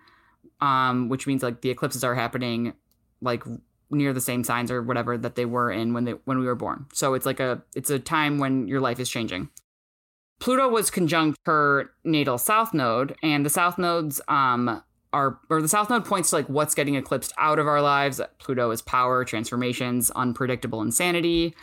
[0.62, 2.74] um, which means like the eclipses are happening
[3.22, 3.44] like
[3.90, 6.56] near the same signs or whatever that they were in when they when we were
[6.56, 6.86] born.
[6.94, 9.50] So it's like a it's a time when your life is changing.
[10.40, 14.84] Pluto was conjunct her natal south node, and the south nodes um
[15.14, 18.22] are or the south node points to like what's getting eclipsed out of our lives.
[18.40, 21.56] Pluto is power, transformations, unpredictable insanity.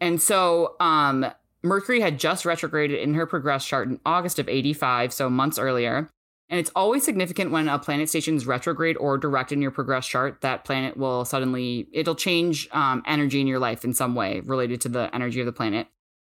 [0.00, 1.26] And so um
[1.62, 6.08] Mercury had just retrograded in her progress chart in August of 85, so months earlier.
[6.50, 10.40] And it's always significant when a planet stations retrograde or direct in your progress chart.
[10.40, 14.80] That planet will suddenly it'll change um, energy in your life in some way related
[14.82, 15.88] to the energy of the planet.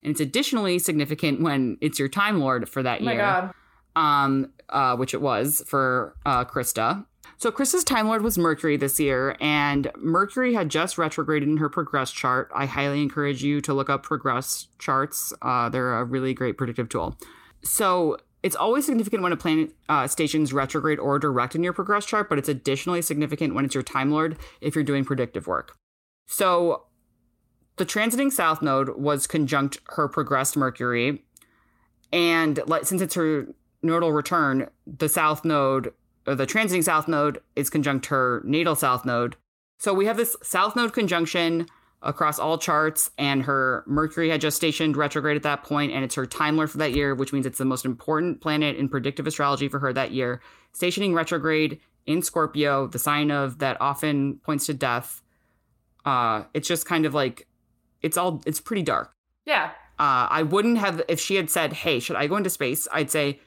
[0.07, 3.55] And it's additionally significant when it's your Time Lord for that Oh my year, god.
[3.97, 7.05] um, uh, which it was for uh, Christa.
[7.39, 11.69] So Christa's Time Lord was Mercury this year, and Mercury had just retrograded in her
[11.69, 12.53] progress chart.
[12.55, 15.33] I highly encourage you to look up progress charts.
[15.43, 17.17] Uh, they're a really great predictive tool.
[17.65, 22.07] So it's always significant when a planet uh, stations retrograde or direct in your progress
[22.07, 25.77] chart, but it's additionally significant when it's your Time Lord if you're doing predictive work.
[26.29, 26.85] So
[27.77, 31.23] the transiting South Node was conjunct her progressed Mercury,
[32.13, 33.49] and since it's her
[33.83, 35.93] nodal return, the South Node,
[36.27, 39.37] or the transiting South Node, is conjunct her natal South Node.
[39.79, 41.67] So we have this South Node conjunction
[42.03, 46.15] across all charts, and her Mercury had just stationed retrograde at that point, and it's
[46.15, 49.69] her Time for that year, which means it's the most important planet in predictive astrology
[49.69, 50.41] for her that year.
[50.73, 55.23] Stationing retrograde in Scorpio, the sign of that often points to death.
[56.05, 57.47] Uh, it's just kind of like
[58.03, 59.13] it's all it's pretty dark.
[59.45, 59.71] Yeah.
[59.99, 63.11] Uh, I wouldn't have if she had said, "Hey, should I go into space?" I'd
[63.11, 63.41] say,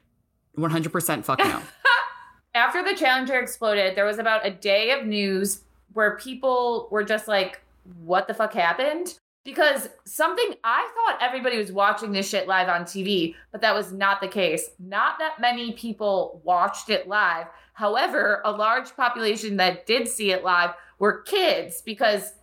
[0.57, 1.61] "100% fuck no."
[2.55, 5.61] After the Challenger exploded, there was about a day of news
[5.93, 7.61] where people were just like,
[8.03, 9.17] what the fuck happened?
[9.45, 13.93] Because something I thought everybody was watching this shit live on TV, but that was
[13.93, 14.69] not the case.
[14.79, 17.47] Not that many people watched it live.
[17.73, 22.33] However, a large population that did see it live were kids because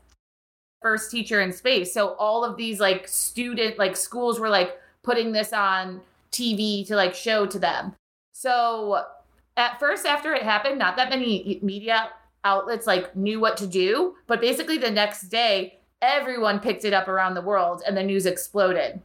[0.83, 1.93] first teacher in space.
[1.93, 6.01] So all of these like student like schools were like putting this on
[6.33, 7.95] TV to like show to them.
[8.33, 9.05] So
[9.57, 12.11] at first after it happened, not that many media
[12.45, 17.09] outlets like knew what to do, but basically the next day everyone picked it up
[17.09, 19.01] around the world and the news exploded.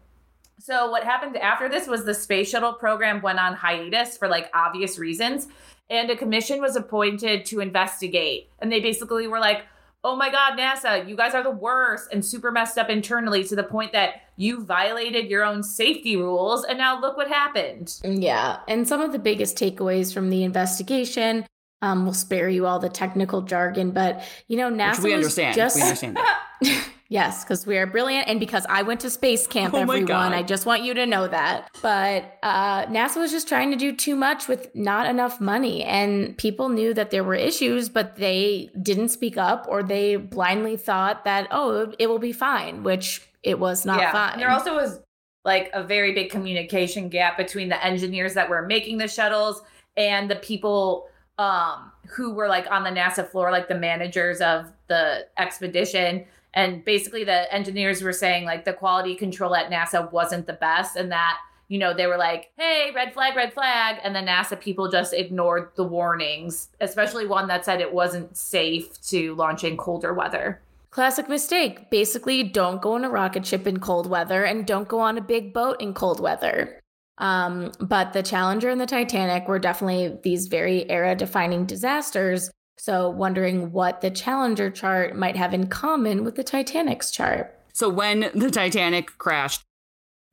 [0.59, 4.51] So what happened after this was the space shuttle program went on hiatus for like
[4.53, 5.47] obvious reasons
[5.89, 8.49] and a commission was appointed to investigate.
[8.59, 9.65] And they basically were like,
[10.03, 13.55] "Oh my god, NASA, you guys are the worst and super messed up internally to
[13.55, 18.59] the point that you violated your own safety rules and now look what happened." Yeah.
[18.67, 21.45] And some of the biggest takeaways from the investigation,
[21.81, 25.25] um, we'll spare you all the technical jargon, but you know, NASA Which we was
[25.25, 25.55] understand.
[25.55, 26.43] just we understand that.
[27.09, 30.34] yes, because we are brilliant, and because I went to space camp, Oh everyone.
[30.34, 31.70] I just want you to know that.
[31.82, 36.38] But uh, NASA was just trying to do too much with not enough money, and
[36.38, 41.26] people knew that there were issues, but they didn't speak up, or they blindly thought
[41.26, 44.34] that oh, it will be fine, which it was not fine.
[44.34, 44.99] And there also was
[45.43, 49.62] like a very big communication gap between the engineers that were making the shuttles
[49.97, 51.07] and the people
[51.39, 56.83] um who were like on the NASA floor like the managers of the expedition and
[56.83, 61.11] basically the engineers were saying like the quality control at NASA wasn't the best and
[61.11, 61.37] that
[61.67, 65.13] you know they were like hey red flag red flag and the NASA people just
[65.13, 70.61] ignored the warnings especially one that said it wasn't safe to launch in colder weather
[70.91, 71.89] Classic mistake.
[71.89, 75.21] Basically, don't go on a rocket ship in cold weather and don't go on a
[75.21, 76.81] big boat in cold weather.
[77.17, 82.51] Um, but the Challenger and the Titanic were definitely these very era defining disasters.
[82.78, 87.57] So, wondering what the Challenger chart might have in common with the Titanic's chart.
[87.74, 89.63] So, when the Titanic crashed,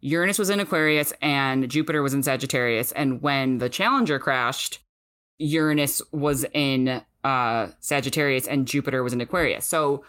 [0.01, 2.93] Uranus was in Aquarius and Jupiter was in Sagittarius.
[2.93, 4.79] And when the Challenger crashed,
[5.39, 9.67] Uranus was in uh, Sagittarius and Jupiter was in Aquarius.
[9.67, 10.05] So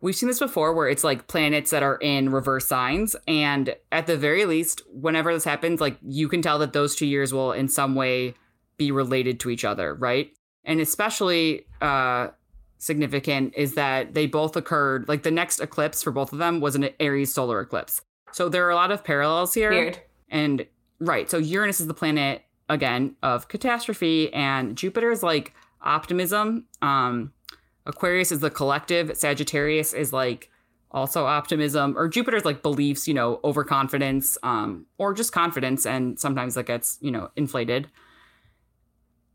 [0.00, 3.14] we've seen this before where it's like planets that are in reverse signs.
[3.28, 7.06] And at the very least, whenever this happens, like you can tell that those two
[7.06, 8.34] years will in some way
[8.78, 10.30] be related to each other, right?
[10.66, 12.28] And especially uh,
[12.78, 16.74] significant is that they both occurred, like the next eclipse for both of them was
[16.74, 18.02] an Aries solar eclipse.
[18.32, 19.70] So there are a lot of parallels here.
[19.70, 20.00] Weird.
[20.28, 20.66] And
[20.98, 26.66] right, so Uranus is the planet again of catastrophe, and Jupiter is like optimism.
[26.82, 27.32] Um,
[27.86, 29.16] Aquarius is the collective.
[29.16, 30.50] Sagittarius is like
[30.90, 36.54] also optimism, or Jupiter's like beliefs, you know, overconfidence, um, or just confidence, and sometimes
[36.54, 37.88] that gets you know inflated.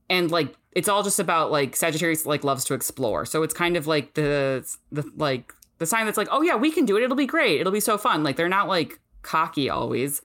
[0.09, 3.75] And like it's all just about like Sagittarius like loves to explore, so it's kind
[3.77, 7.03] of like the the like the sign that's like, oh yeah, we can do it.
[7.03, 7.59] It'll be great.
[7.59, 8.23] It'll be so fun.
[8.23, 10.21] Like they're not like cocky always.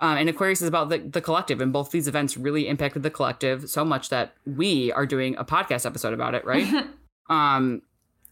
[0.00, 3.10] Um, and Aquarius is about the, the collective, and both these events really impacted the
[3.10, 6.86] collective so much that we are doing a podcast episode about it, right?
[7.28, 7.82] um,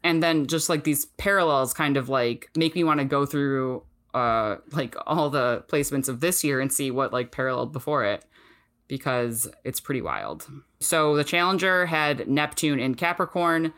[0.02, 3.82] and then just like these parallels kind of like make me want to go through
[4.14, 8.24] uh like all the placements of this year and see what like paralleled before it
[8.86, 10.46] because it's pretty wild.
[10.80, 13.72] So the Challenger had Neptune in Capricorn.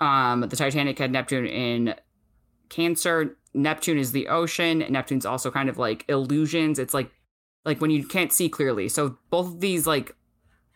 [0.00, 1.94] Um, the Titanic had Neptune in
[2.68, 3.36] Cancer.
[3.54, 4.84] Neptune is the ocean.
[4.90, 6.78] Neptune's also kind of like illusions.
[6.78, 7.10] It's like
[7.64, 8.88] like when you can't see clearly.
[8.88, 10.14] So both of these like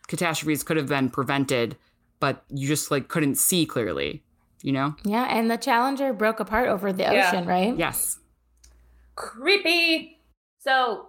[0.07, 1.77] catastrophes could have been prevented,
[2.19, 4.23] but you just like couldn't see clearly,
[4.63, 4.95] you know?
[5.03, 7.29] Yeah, and the Challenger broke apart over the Yeah.
[7.29, 7.77] ocean, right?
[7.77, 8.17] Yes.
[9.15, 10.17] Creepy.
[10.59, 11.08] So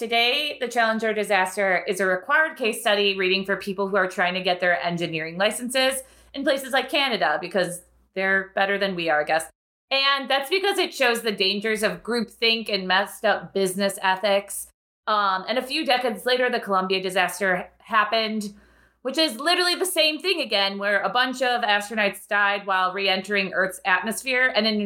[0.00, 4.32] today, the Challenger disaster is a required case study reading for people who are trying
[4.32, 6.00] to get their engineering licenses
[6.32, 7.82] in places like Canada because
[8.14, 9.50] they're better than we are, I guess.
[9.90, 14.68] And that's because it shows the dangers of groupthink and messed up business ethics.
[15.06, 18.54] Um, and a few decades later, the Columbia disaster happened,
[19.02, 23.52] which is literally the same thing again, where a bunch of astronauts died while re-entering
[23.52, 24.80] Earth's atmosphere, and an,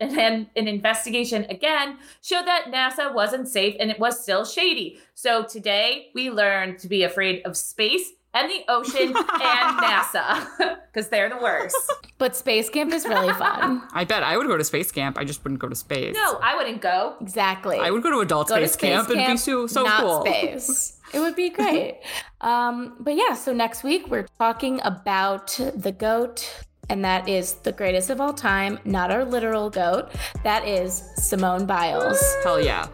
[0.00, 4.98] and an an investigation again showed that NASA wasn't safe and it was still shady.
[5.14, 9.14] So today we learned to be afraid of space and the ocean and
[9.80, 10.46] NASA
[10.92, 11.76] because they're the worst.
[12.18, 13.82] But Space Camp is really fun.
[13.92, 15.18] I bet I would go to space camp.
[15.18, 16.14] I just wouldn't go to space.
[16.14, 17.16] No, I wouldn't go.
[17.20, 17.78] exactly.
[17.78, 19.10] I would go to adult Go to space, camp.
[19.10, 20.20] It'd be so, so not cool.
[20.24, 20.98] space.
[21.12, 22.00] It would be great.
[22.40, 26.48] um, but yeah, so next week we're talking about the goat,
[26.88, 30.10] and that is the greatest of all time, not our literal goat.
[30.42, 32.22] That is Simone Biles.
[32.44, 32.86] Hell yeah.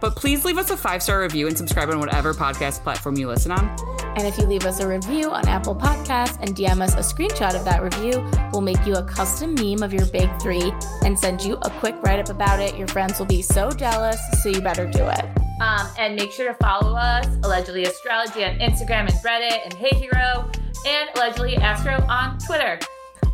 [0.00, 3.28] But please leave us a five star review and subscribe on whatever podcast platform you
[3.28, 4.01] listen on.
[4.14, 7.54] And if you leave us a review on Apple Podcasts and DM us a screenshot
[7.54, 10.70] of that review, we'll make you a custom meme of your big three
[11.04, 12.76] and send you a quick write up about it.
[12.76, 15.24] Your friends will be so jealous, so you better do it.
[15.62, 19.96] Um, and make sure to follow us, Allegedly Astrology on Instagram and Reddit, and Hey
[19.96, 20.50] Hero,
[20.86, 22.78] and Allegedly Astro on Twitter.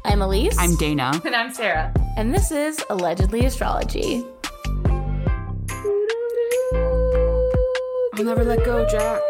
[0.05, 0.57] I'm Elise.
[0.59, 1.20] I'm Dana.
[1.24, 1.93] And I'm Sarah.
[2.16, 4.24] and this is Allegedly Astrology.
[8.14, 9.20] I'll never let go, Jack.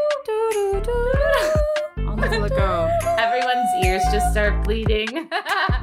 [2.21, 2.91] Go.
[3.17, 5.31] Everyone's ears just start bleeding.